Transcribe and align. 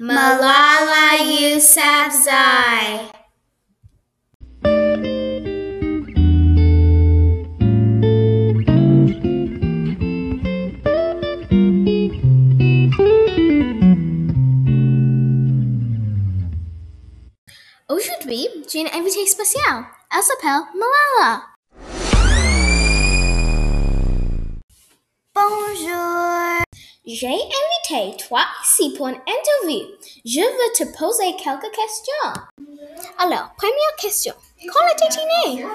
Malala 0.00 1.20
Yousafzai. 1.28 3.12
Oh, 17.90 17.94
Aujourd'hui, 17.94 18.48
j'ai 18.72 18.80
une 18.80 18.86
invitée 18.86 19.26
spéciale. 19.26 19.84
Elle 20.16 20.22
s'appelle 20.22 20.62
Malala. 20.74 21.42
Bonjour. 25.34 26.64
J'ai 27.06 27.26
invité 27.26 27.79
toi 28.18 28.40
ici 28.62 28.94
pour 28.96 29.08
une 29.08 29.16
interview. 29.16 29.84
Je 30.24 30.40
veux 30.40 30.72
te 30.74 30.84
poser 30.96 31.34
quelques 31.36 31.70
questions. 31.74 32.32
Alors, 33.18 33.52
première 33.56 33.96
question. 33.98 34.32
Quand 34.60 34.86
étais-tu 34.94 35.18
né? 35.50 35.66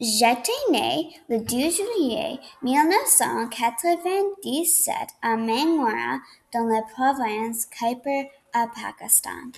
J'étais 0.00 0.64
né 0.70 1.14
le 1.28 1.38
12 1.38 1.76
juillet 1.76 2.40
1997 2.62 4.94
à 5.22 5.36
Mangwara, 5.36 6.18
dans 6.52 6.64
la 6.64 6.82
province 6.82 7.66
Khyber, 7.66 8.28
à 8.52 8.66
Pakistan. 8.68 9.52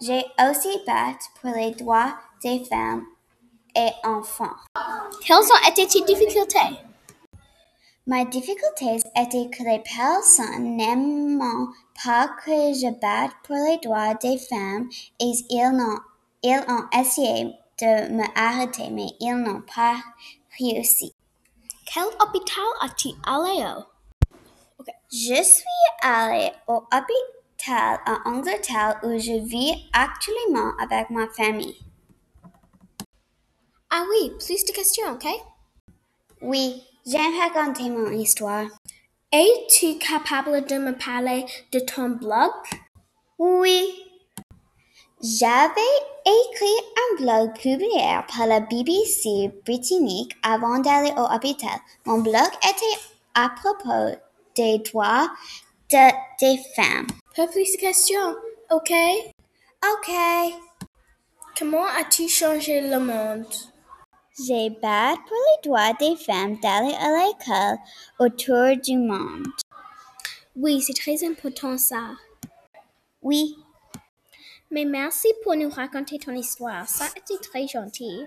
J'ai 0.00 0.24
aussi 0.40 0.80
battu 0.86 1.28
pour 1.40 1.54
les 1.54 1.72
droits 1.72 2.16
des 2.42 2.64
femmes 2.64 3.06
et 3.74 3.92
enfants. 4.04 4.56
Quelles 5.24 5.36
ont 5.36 5.68
été 5.68 5.86
tes 5.86 6.02
difficultés? 6.02 6.85
Ma 8.08 8.24
difficulté 8.24 9.00
était 9.16 9.50
que 9.50 9.64
les 9.64 9.80
personnes 9.80 10.76
n'aiment 10.76 11.42
pas 12.04 12.28
que 12.44 12.72
je 12.72 12.88
batte 13.00 13.32
pour 13.42 13.56
les 13.56 13.78
droits 13.78 14.14
des 14.14 14.38
femmes 14.38 14.88
et 15.18 15.32
ils 15.50 15.66
ont, 15.66 15.98
ils 16.44 16.64
ont 16.68 16.84
essayé 16.96 17.46
de 17.80 18.12
me 18.12 18.24
arrêter, 18.36 18.90
mais 18.90 19.08
ils 19.18 19.34
n'ont 19.34 19.62
pas 19.62 19.96
réussi. 20.56 21.14
Quel 21.92 22.04
hôpital 22.20 22.64
as-tu 22.82 23.08
allé 23.26 23.64
au? 23.76 24.84
Je 25.12 25.42
suis 25.42 25.64
allée 26.00 26.52
au 26.68 26.84
hôpital 26.92 27.98
en 28.06 28.36
Angleterre 28.36 29.00
où 29.02 29.18
je 29.18 29.44
vis 29.44 29.90
actuellement 29.92 30.76
avec 30.80 31.10
ma 31.10 31.26
famille. 31.30 31.76
Ah 33.90 34.04
oui, 34.10 34.30
plus 34.38 34.64
de 34.64 34.70
questions, 34.70 35.10
ok? 35.10 35.26
Oui, 36.42 36.82
j'aime 37.06 37.32
raconter 37.40 37.88
mon 37.88 38.10
histoire. 38.10 38.66
Es-tu 39.32 39.96
capable 39.96 40.66
de 40.66 40.76
me 40.76 40.92
parler 40.92 41.46
de 41.72 41.78
ton 41.78 42.10
blog? 42.10 42.50
Oui. 43.38 43.88
J'avais 45.22 45.96
écrit 46.26 46.66
un 46.94 47.22
blog 47.22 47.58
publié 47.58 48.18
par 48.28 48.46
la 48.46 48.60
BBC 48.60 49.50
britannique 49.64 50.36
avant 50.42 50.78
d'aller 50.78 51.12
au 51.16 51.34
hôpital. 51.34 51.78
Mon 52.04 52.18
blog 52.18 52.50
était 52.62 53.00
à 53.34 53.48
propos 53.48 54.14
des 54.54 54.78
droits 54.78 55.30
de, 55.90 56.10
des 56.40 56.62
femmes. 56.76 57.06
Pas 57.34 57.46
plus 57.46 57.72
de 57.72 57.80
questions, 57.80 58.36
ok? 58.70 58.92
Ok. 59.90 60.12
Comment 61.58 61.86
as-tu 61.86 62.28
changé 62.28 62.82
le 62.82 62.98
monde? 62.98 63.46
J'ai 64.38 64.68
battu 64.68 65.20
pour 65.26 65.36
les 65.36 65.62
droits 65.64 65.92
des 65.94 66.14
femmes 66.16 66.60
d'aller 66.60 66.94
à 66.94 67.08
l'école 67.08 67.78
autour 68.18 68.76
du 68.82 68.98
monde. 68.98 69.46
Oui, 70.54 70.82
c'est 70.82 70.92
très 70.92 71.26
important 71.26 71.78
ça. 71.78 72.10
Oui. 73.22 73.56
Mais 74.70 74.84
merci 74.84 75.28
pour 75.42 75.56
nous 75.56 75.70
raconter 75.70 76.18
ton 76.18 76.32
histoire. 76.32 76.86
Ça 76.86 77.04
a 77.04 77.18
été 77.18 77.38
très 77.38 77.66
gentil. 77.66 78.26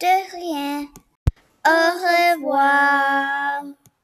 De 0.00 0.36
rien. 0.36 0.88
Au 1.64 2.38
revoir. 2.38 3.41